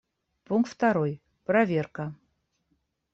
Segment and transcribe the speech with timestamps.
[0.43, 2.13] Пункт второй: проверка.